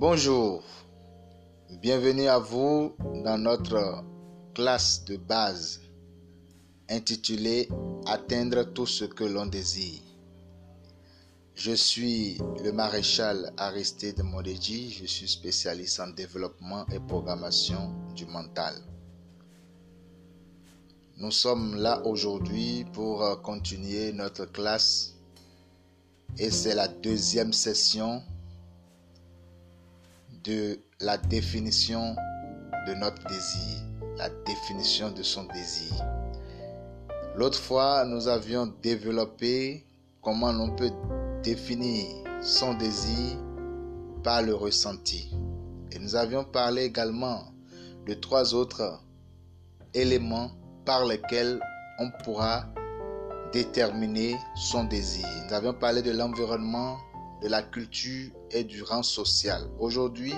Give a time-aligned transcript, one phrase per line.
[0.00, 0.62] Bonjour,
[1.82, 4.04] bienvenue à vous dans notre
[4.54, 5.80] classe de base
[6.88, 7.68] intitulée
[8.06, 10.00] Atteindre tout ce que l'on désire.
[11.56, 18.74] Je suis le maréchal Aristide Modeji, je suis spécialiste en développement et programmation du mental.
[21.16, 25.16] Nous sommes là aujourd'hui pour continuer notre classe
[26.38, 28.22] et c'est la deuxième session
[30.48, 32.16] de la définition
[32.86, 33.82] de notre désir,
[34.16, 35.92] la définition de son désir.
[37.36, 39.84] L'autre fois, nous avions développé
[40.22, 40.90] comment l'on peut
[41.42, 42.06] définir
[42.40, 43.36] son désir
[44.24, 45.36] par le ressenti.
[45.92, 47.52] Et nous avions parlé également
[48.06, 49.04] de trois autres
[49.92, 50.50] éléments
[50.86, 51.60] par lesquels
[51.98, 52.64] on pourra
[53.52, 55.26] déterminer son désir.
[55.46, 56.96] Nous avions parlé de l'environnement,
[57.42, 59.62] de la culture et du rang social.
[59.78, 60.34] Aujourd'hui,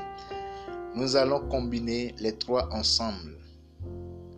[0.94, 3.38] nous allons combiner les trois ensemble.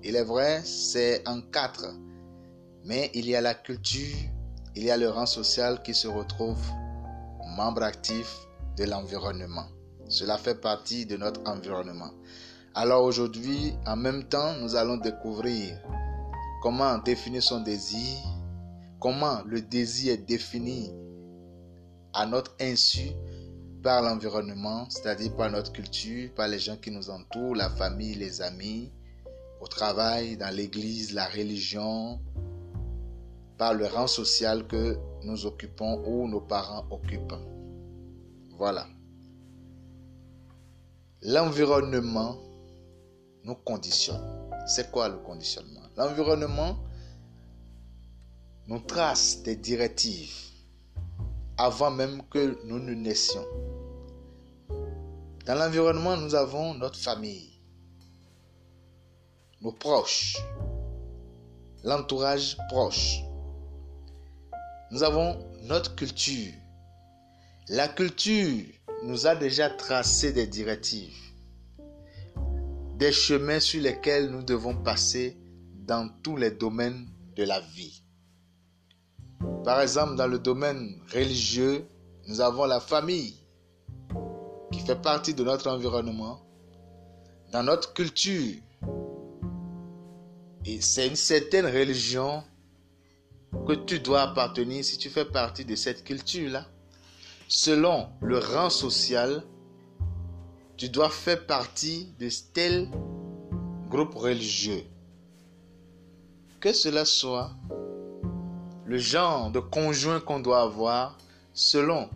[0.03, 1.87] Il est vrai, c'est en quatre,
[2.85, 4.17] mais il y a la culture,
[4.75, 6.61] il y a le rang social qui se retrouve
[7.57, 9.67] membre actif de l'environnement.
[10.09, 12.11] Cela fait partie de notre environnement.
[12.75, 15.79] Alors aujourd'hui, en même temps, nous allons découvrir
[16.63, 18.19] comment définir son désir,
[19.01, 20.91] comment le désir est défini
[22.15, 23.11] à notre insu
[23.83, 28.41] par l'environnement, c'est-à-dire par notre culture, par les gens qui nous entourent, la famille, les
[28.41, 28.93] amis,
[29.61, 32.21] au travail, dans l'église, la religion,
[33.59, 37.35] par le rang social que nous occupons ou nos parents occupent.
[38.57, 38.87] Voilà.
[41.23, 42.39] L'environnement
[43.45, 44.23] nous conditionne.
[44.67, 45.83] C'est quoi le conditionnement?
[45.97, 46.77] L'environnement
[48.69, 50.52] nous trace des directives
[51.63, 53.47] avant même que nous ne naissions.
[55.47, 57.61] Dans l'environnement, nous avons notre famille,
[59.61, 60.39] nos proches,
[61.85, 63.21] l'entourage proche.
[64.91, 66.53] Nous avons notre culture.
[67.69, 68.65] La culture
[69.05, 71.17] nous a déjà tracé des directives,
[72.97, 75.39] des chemins sur lesquels nous devons passer
[75.75, 77.07] dans tous les domaines
[77.37, 78.02] de la vie.
[79.65, 81.87] Par exemple, dans le domaine religieux,
[82.27, 83.37] nous avons la famille
[84.71, 86.41] qui fait partie de notre environnement,
[87.53, 88.57] dans notre culture.
[90.65, 92.43] Et c'est une certaine religion
[93.67, 96.67] que tu dois appartenir si tu fais partie de cette culture-là.
[97.49, 99.43] Selon le rang social,
[100.77, 102.89] tu dois faire partie de tel
[103.91, 104.85] groupe religieux
[106.63, 107.51] que cela soit
[108.93, 111.17] le genre de conjoint qu'on doit avoir
[111.55, 112.11] selon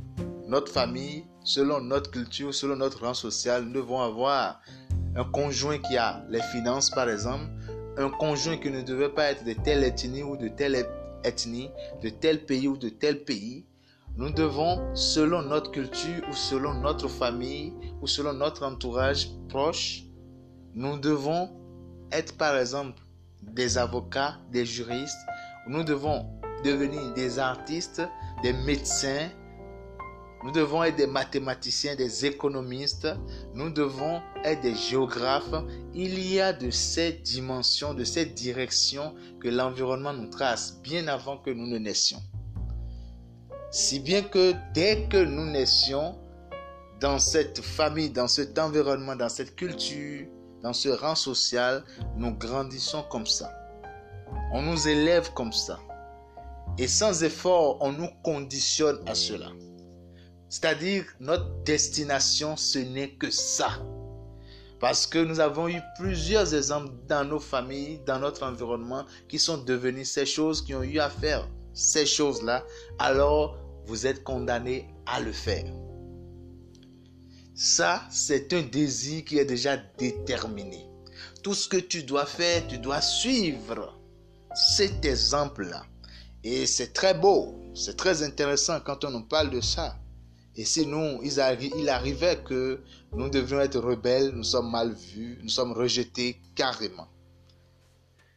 [0.47, 3.65] notre famille, selon notre culture, selon notre rang social.
[3.65, 4.61] Nous devons avoir
[5.17, 7.47] un conjoint qui a les finances, par exemple,
[7.97, 10.87] un conjoint qui ne devait pas être de telle ethnie ou de telle
[11.25, 11.71] ethnie,
[12.03, 13.65] de tel pays ou de tel pays.
[14.19, 17.73] Nous devons, selon notre culture ou selon notre famille
[18.03, 20.03] ou selon notre entourage proche,
[20.75, 21.49] nous devons
[22.13, 23.01] être, par exemple,
[23.41, 25.17] des avocats, des juristes.
[25.69, 26.27] Nous devons
[26.67, 28.03] devenir des artistes,
[28.43, 29.29] des médecins.
[30.45, 33.09] Nous devons être des mathématiciens, des économistes.
[33.55, 35.55] Nous devons être des géographes.
[35.95, 41.39] Il y a de ces dimensions, de ces directions que l'environnement nous trace bien avant
[41.39, 42.23] que nous ne naissions.
[43.71, 46.19] Si bien que dès que nous naissions,
[47.01, 50.27] dans cette famille, dans cet environnement, dans cette culture,
[50.63, 51.85] dans ce rang social,
[52.17, 53.53] nous grandissons comme ça.
[54.53, 55.79] On nous élève comme ça.
[56.79, 59.51] Et sans effort, on nous conditionne à cela.
[60.49, 63.83] C'est-à-dire, notre destination, ce n'est que ça.
[64.79, 69.59] Parce que nous avons eu plusieurs exemples dans nos familles, dans notre environnement, qui sont
[69.59, 72.65] devenus ces choses, qui ont eu à faire ces choses-là.
[72.99, 75.73] Alors, vous êtes condamnés à le faire.
[77.55, 80.87] Ça, c'est un désir qui est déjà déterminé.
[81.43, 83.99] Tout ce que tu dois faire, tu dois suivre
[84.55, 85.85] cet exemple-là.
[86.49, 89.97] Et c'est très beau, c'est très intéressant quand on nous parle de ça.
[90.55, 95.49] Et si nous, il arrivait que nous devions être rebelles, nous sommes mal vus, nous
[95.49, 97.09] sommes rejetés carrément.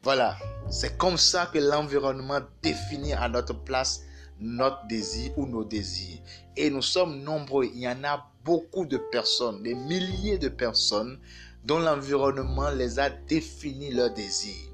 [0.02, 0.36] Voilà,
[0.72, 4.02] c'est comme ça que l'environnement définit à notre place
[4.40, 6.18] notre désir ou nos désirs.
[6.58, 11.20] Et nous sommes nombreux, il y en a beaucoup de personnes, des milliers de personnes
[11.64, 14.74] dont l'environnement les a défini leurs désirs.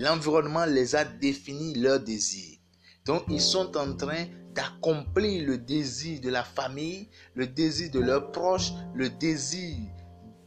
[0.00, 2.56] L'environnement les a défini leurs désirs.
[3.04, 4.24] Donc, ils sont en train
[4.54, 9.76] d'accomplir le désir de la famille, le désir de leurs proches, le désir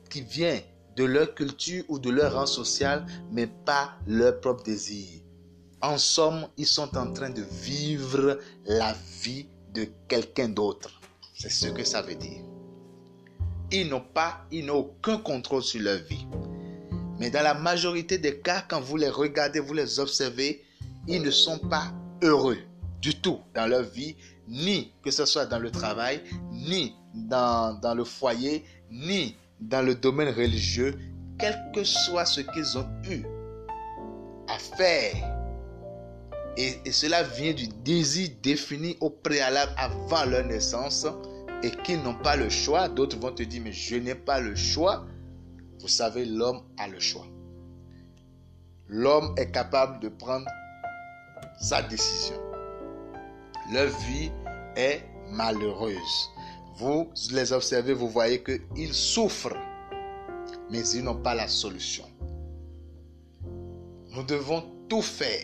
[0.10, 0.60] qui vient
[0.96, 5.22] de leur culture ou de leur rang social, mais pas leur propre désir.
[5.84, 11.00] En somme, ils sont en train de vivre la vie de quelqu'un d'autre.
[11.36, 12.42] C'est ce que ça veut dire.
[13.72, 16.26] Ils n'ont pas, ils n'ont aucun contrôle sur leur vie.
[17.20, 20.64] Mais dans la majorité des cas, quand vous les regardez, vous les observez,
[21.08, 22.58] ils ne sont pas heureux
[23.02, 24.16] du tout dans leur vie,
[24.48, 26.22] ni que ce soit dans le travail,
[26.52, 30.98] ni dans, dans le foyer, ni dans le domaine religieux,
[31.38, 33.24] quel que soit ce qu'ils ont eu
[34.48, 35.16] à faire.
[36.58, 41.08] Et, et, cela vient du désir défini au préalable avant leur naissance
[41.64, 42.88] et qu'ils n'ont pas le choix.
[42.88, 45.06] D'autres vont te dire, mais je n'ai pas le choix.
[45.84, 47.28] Vous savez, l'homme a le choix.
[48.88, 50.48] L'homme est capable de prendre
[51.60, 52.38] sa décision.
[53.70, 54.32] Leur vie
[54.78, 56.30] est malheureuse.
[56.78, 59.58] Vous les observez, vous voyez qu'ils souffrent,
[60.72, 62.06] mais ils n'ont pas la solution.
[64.12, 65.44] Nous devons tout faire.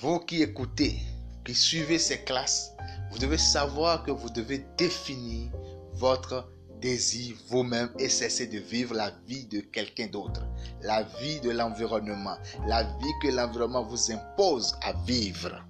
[0.00, 1.00] Vous qui écoutez,
[1.44, 2.70] qui suivez ces classes,
[3.10, 5.50] vous devez savoir que vous devez définir
[5.94, 6.48] votre
[6.84, 10.42] désir vous-même et cesser de vivre la vie de quelqu'un d'autre,
[10.82, 12.36] la vie de l'environnement,
[12.68, 15.64] la vie que l'environnement vous impose à vivre.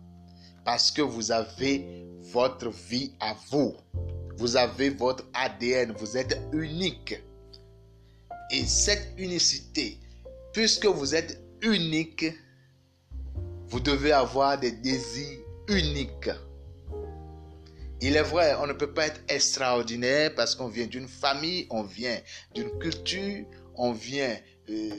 [0.65, 3.75] Parce que vous avez votre vie à vous.
[4.39, 7.15] Vous avez votre ADN, vous êtes unique.
[8.51, 10.01] Et cette unicité,
[10.53, 12.25] puisque vous êtes unique,
[13.69, 15.39] vous devez avoir des désirs
[15.69, 16.31] uniques.
[18.01, 21.83] Il est vrai, on ne peut pas être extraordinaire parce qu'on vient d'une famille, on
[21.83, 22.19] vient
[22.55, 23.47] d'une culture,
[23.77, 24.37] on vient
[24.69, 24.91] euh,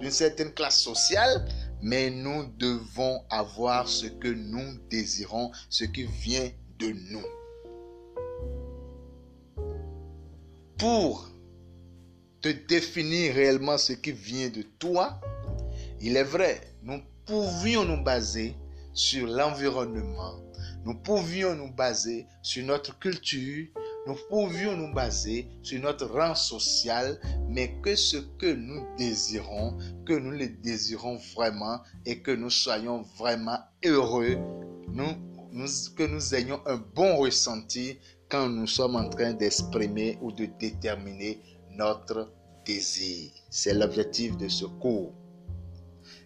[0.00, 1.46] d'une certaine classe sociale,
[1.82, 7.26] mais nous devons avoir ce que nous désirons, ce qui vient de nous.
[10.78, 11.28] Pour
[12.40, 15.20] te définir réellement ce qui vient de toi,
[16.00, 18.56] il est vrai, nous pouvions nous baser
[18.92, 20.40] sur l'environnement,
[20.84, 23.66] nous pouvions nous baser sur notre culture,
[24.06, 30.14] nous pouvions nous baser sur notre rang social, mais que ce que nous désirons, que
[30.14, 34.36] nous le désirons vraiment et que nous soyons vraiment heureux,
[35.96, 41.38] que nous ayons un bon ressenti quand nous sommes en train d'exprimer ou de déterminer
[41.70, 42.32] notre
[42.64, 43.30] désir.
[43.50, 45.12] C'est l'objectif de ce cours.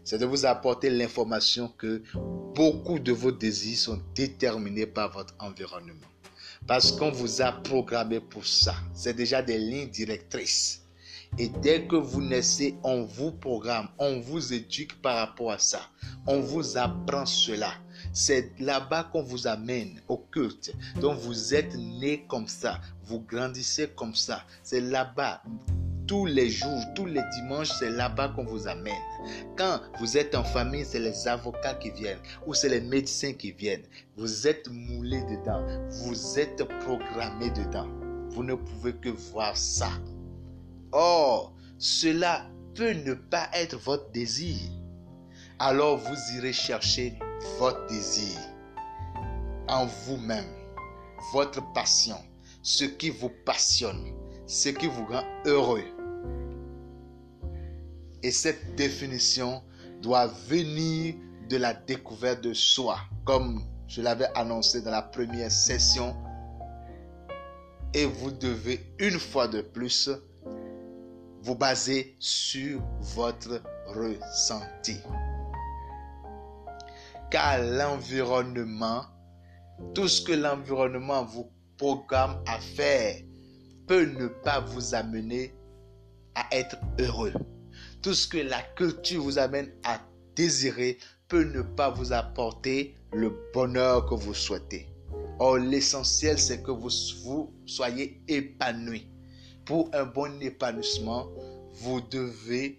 [0.06, 2.00] C'est de vous apporter l'information que
[2.54, 6.06] beaucoup de vos désirs sont déterminés par votre environnement.
[6.64, 8.76] Parce qu'on vous a programmé pour ça.
[8.94, 10.86] C'est déjà des lignes directrices.
[11.38, 15.80] Et dès que vous naissez, on vous programme, on vous éduque par rapport à ça.
[16.28, 17.72] On vous apprend cela.
[18.12, 20.72] C'est là-bas qu'on vous amène au culte.
[21.00, 22.80] Donc vous êtes né comme ça.
[23.06, 24.44] Vous grandissez comme ça.
[24.62, 25.42] C'est là-bas
[26.06, 28.94] tous les jours, tous les dimanches, c'est là-bas qu'on vous amène.
[29.56, 33.52] Quand vous êtes en famille, c'est les avocats qui viennent ou c'est les médecins qui
[33.52, 33.84] viennent.
[34.16, 35.64] Vous êtes moulé dedans.
[36.04, 37.88] Vous êtes programmé dedans.
[38.30, 39.90] Vous ne pouvez que voir ça.
[40.92, 44.56] Or, cela peut ne pas être votre désir.
[45.58, 47.18] Alors vous irez chercher
[47.58, 48.38] votre désir
[49.68, 50.44] en vous-même,
[51.32, 52.18] votre passion,
[52.62, 54.12] ce qui vous passionne,
[54.46, 55.95] ce qui vous rend heureux.
[58.26, 59.62] Et cette définition
[60.02, 61.14] doit venir
[61.48, 66.16] de la découverte de soi, comme je l'avais annoncé dans la première session.
[67.94, 70.10] Et vous devez une fois de plus
[71.40, 74.96] vous baser sur votre ressenti.
[77.30, 79.02] Car l'environnement,
[79.94, 83.20] tout ce que l'environnement vous programme à faire
[83.86, 85.54] peut ne pas vous amener
[86.34, 87.32] à être heureux.
[88.06, 90.00] Tout ce que la culture vous amène à
[90.36, 90.96] désirer
[91.26, 94.86] peut ne pas vous apporter le bonheur que vous souhaitez.
[95.40, 96.88] Or, l'essentiel, c'est que vous,
[97.66, 99.08] soyez épanoui.
[99.64, 101.26] Pour un bon épanouissement,
[101.72, 102.78] vous devez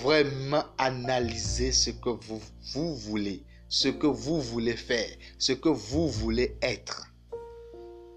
[0.00, 6.56] vraiment analyser ce que vous voulez, ce que vous voulez faire, ce que vous voulez
[6.62, 7.08] être.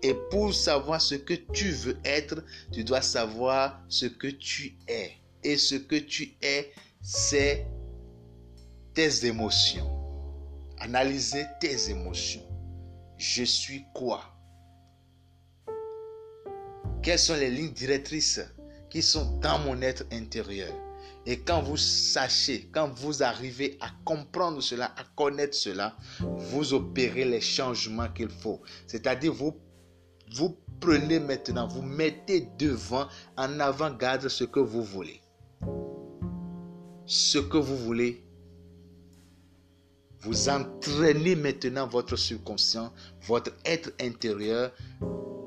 [0.04, 5.25] Et pour savoir ce que tu veux être, tu dois savoir ce que tu es
[5.46, 6.72] et ce que tu es,
[7.02, 7.68] c'est
[8.96, 9.88] tes émotions.
[10.80, 12.44] Analysez tes émotions.
[13.18, 14.24] Je suis quoi?
[17.04, 18.42] Quelles sont les lignes directrices
[18.90, 20.74] qui sont dans mon être intérieur?
[21.28, 27.26] Et quand vous sachez, quand vous arrivez à comprendre cela, à connaître cela, vous opérez
[27.26, 28.62] les changements qu'il faut.
[28.88, 29.56] C'est-à-dire, vous,
[30.34, 35.22] vous prenez maintenant, vous mettez devant, en avant-garde ce que vous voulez.
[37.06, 38.24] Ce que vous voulez.
[40.20, 42.92] Vous entraînez maintenant votre subconscient,
[43.28, 44.72] votre être intérieur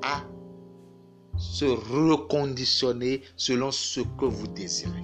[0.01, 0.23] à
[1.37, 5.03] se reconditionner selon ce que vous désirez.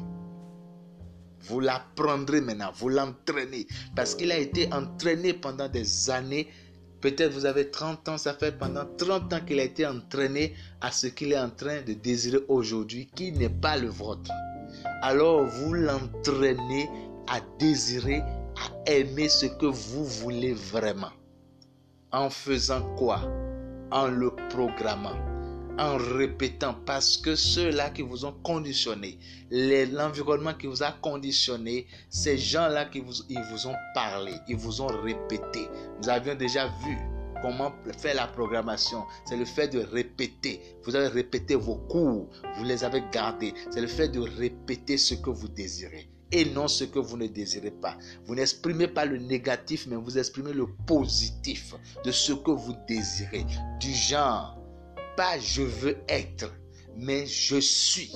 [1.42, 3.68] Vous l'apprendrez maintenant, vous l'entraînez.
[3.96, 6.48] Parce qu'il a été entraîné pendant des années.
[7.02, 10.92] Peut-être vous avez 30 ans, ça fait pendant 30 ans qu'il a été entraîné à
[10.92, 14.32] ce qu'il est en train de désirer aujourd'hui, qui n'est pas le vôtre.
[15.02, 16.90] Alors vous l'entraînez
[17.28, 18.22] à désirer,
[18.56, 21.12] à aimer ce que vous voulez vraiment.
[22.12, 23.22] En faisant quoi?
[23.92, 25.36] En le programmant
[25.78, 29.20] en répétant parce que ceux-là qui vous ont conditionné,
[29.52, 34.82] l'environnement qui vous a conditionné, ces gens-là qui vous, ils vous ont parlé, ils vous
[34.82, 35.68] ont répété.
[36.02, 36.98] Nous avions déjà vu
[37.46, 39.04] comment faire la programmation.
[39.26, 40.60] C'est le fait de répéter.
[40.84, 43.54] Vous avez répété vos cours, vous les avez gardés.
[43.70, 47.28] C'est le fait de répéter ce que vous désirez et non ce que vous ne
[47.28, 47.98] désirez pas.
[48.26, 53.46] Vous n'exprimez pas le négatif, mais vous exprimez le positif de ce que vous désirez.
[53.80, 54.58] Du genre,
[55.16, 56.52] pas je veux être,
[56.98, 58.12] mais je suis.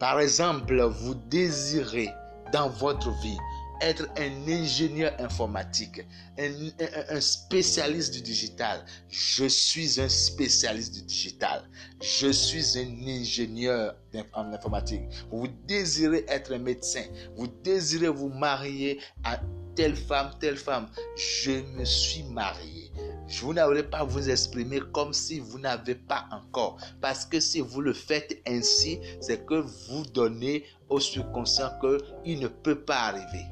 [0.00, 2.08] Par exemple, vous désirez
[2.52, 3.38] dans votre vie
[3.82, 6.02] être un ingénieur informatique,
[6.38, 8.84] un, spécialiste du digital.
[9.10, 11.68] Je suis un spécialiste du digital.
[12.00, 13.96] Je suis un ingénieur
[14.32, 15.02] en informatique.
[15.30, 17.04] Vous désirez être un médecin.
[17.36, 19.40] Vous désirez vous marier à
[19.74, 20.88] telle femme, telle femme.
[21.16, 22.92] Je me suis marié.
[23.40, 26.78] Vous n'allez pas vous exprimer comme si vous n'avez pas encore.
[27.00, 29.54] Parce que si vous le faites ainsi, c'est que
[29.88, 33.46] vous donnez au subconscient qu'il ne peut pas arriver.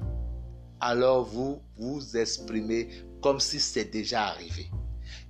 [0.80, 2.88] Alors vous vous exprimez
[3.22, 4.70] comme si c'est déjà arrivé.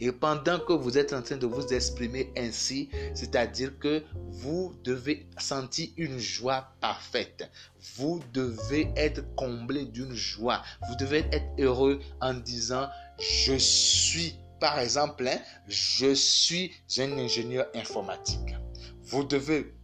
[0.01, 5.27] Et pendant que vous êtes en train de vous exprimer ainsi, c'est-à-dire que vous devez
[5.39, 7.51] sentir une joie parfaite.
[7.97, 10.63] Vous devez être comblé d'une joie.
[10.89, 12.89] Vous devez être heureux en disant,
[13.19, 15.39] je suis, par exemple, hein,
[15.69, 18.55] je suis un ingénieur informatique.
[19.03, 19.75] Vous devez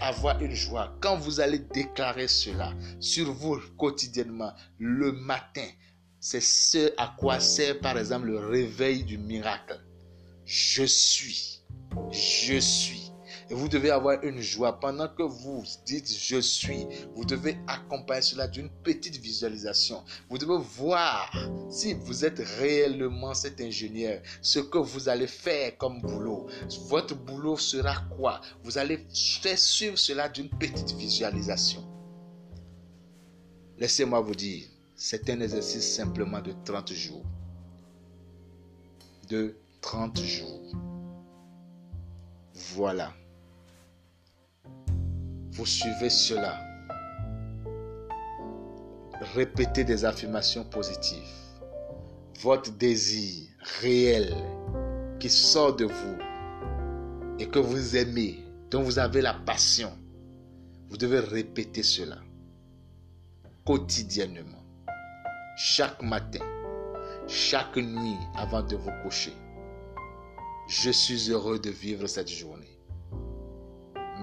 [0.00, 0.94] avoir une joie.
[1.00, 5.66] Quand vous allez déclarer cela sur vous quotidiennement, le matin,
[6.20, 9.80] c'est ce à quoi sert par exemple le réveil du miracle.
[10.44, 11.62] Je suis.
[12.10, 13.07] Je suis.
[13.50, 14.78] Et vous devez avoir une joie.
[14.78, 20.02] Pendant que vous dites je suis, vous devez accompagner cela d'une petite visualisation.
[20.28, 21.32] Vous devez voir
[21.70, 26.46] si vous êtes réellement cet ingénieur, ce que vous allez faire comme boulot.
[26.88, 28.40] Votre boulot sera quoi?
[28.64, 29.06] Vous allez
[29.40, 31.82] faire suivre cela d'une petite visualisation.
[33.78, 37.24] Laissez-moi vous dire, c'est un exercice simplement de 30 jours.
[39.28, 40.72] De 30 jours.
[42.74, 43.14] Voilà.
[45.58, 46.56] Vous suivez cela.
[49.34, 51.18] Répétez des affirmations positives.
[52.42, 53.48] Votre désir
[53.80, 54.36] réel
[55.18, 56.18] qui sort de vous
[57.40, 58.38] et que vous aimez,
[58.70, 59.90] dont vous avez la passion,
[60.90, 62.18] vous devez répéter cela
[63.66, 64.62] quotidiennement
[65.56, 66.44] chaque matin,
[67.26, 69.32] chaque nuit avant de vous coucher.
[70.68, 72.77] Je suis heureux de vivre cette journée.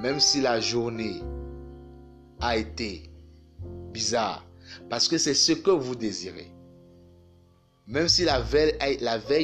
[0.02, 1.22] Même si la journée
[2.40, 3.10] a été
[3.94, 4.46] bizarre,
[4.90, 6.52] parce que c'est ce que vous désirez.
[7.88, 8.74] Même si la veille,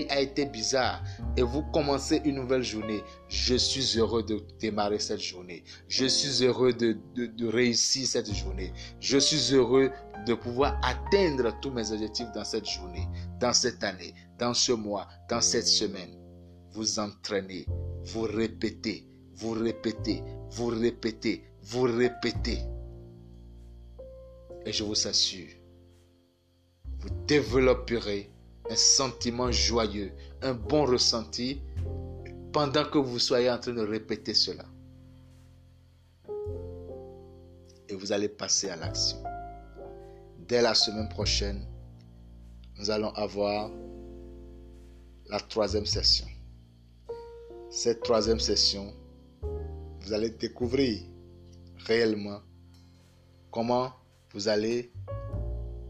[0.10, 1.04] a été bizarre
[1.38, 5.64] et vous commencez une nouvelle journée, je suis heureux de démarrer cette journée.
[5.88, 8.74] Je suis heureux de réussir cette journée.
[9.00, 9.92] Je suis heureux
[10.26, 13.08] de pouvoir atteindre tous mes objectifs dans cette journée,
[13.40, 16.18] dans cette année, dans ce mois, dans cette semaine.
[16.72, 17.68] Vous entraînez,
[18.06, 19.08] vous répétez,
[19.42, 22.60] vous répétez, vous répétez, vous répétez.
[24.66, 25.50] Et je vous assure,
[27.00, 28.30] vous développerez
[28.70, 31.62] un sentiment joyeux, un bon ressenti
[32.54, 34.66] pendant que vous soyez en train de répéter cela.
[37.90, 39.24] Et vous allez passer à l'action
[40.52, 41.66] dès la semaine prochaine,
[42.78, 43.72] nous allons avoir
[45.30, 46.28] la troisième session.
[47.70, 48.94] Cette troisième session,
[50.12, 51.02] vous allez découvrir
[51.88, 52.42] réellement
[53.50, 53.94] comment
[54.34, 54.92] vous allez,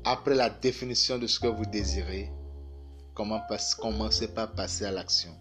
[0.04, 2.32] après la définition de ce que vous désirez,
[3.16, 3.42] comment
[3.80, 5.32] commencer par passer à l'action.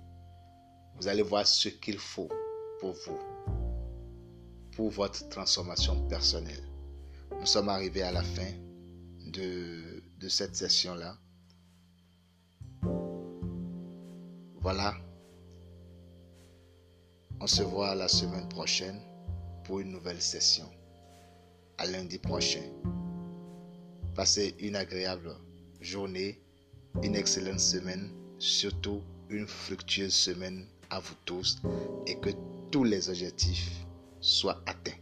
[0.96, 2.30] Vous allez voir ce qu'il faut
[2.80, 3.18] pour vous,
[4.75, 6.64] pour votre transformation personnelle.
[7.38, 8.50] Nous sommes arrivés à la fin
[9.26, 11.18] de, de cette session-là.
[14.62, 14.94] Voilà.
[17.42, 19.00] On se voit la semaine prochaine
[19.64, 20.66] pour une nouvelle session.
[21.78, 22.61] À lundi prochain.
[24.14, 25.35] Passez une agréable
[25.80, 26.38] journée,
[27.02, 31.62] une excellente semaine, surtout une fructueuse semaine à vous tous
[32.06, 32.28] et que
[32.70, 33.87] tous les objectifs
[34.20, 34.99] soient atteints.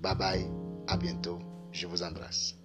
[0.00, 0.46] Bye bye,
[0.88, 1.38] à bientôt,
[1.70, 2.56] je vous embrasse.